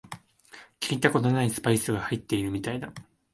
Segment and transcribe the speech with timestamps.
[0.79, 2.91] 聞いたことないスパイスが入ってるみたいだ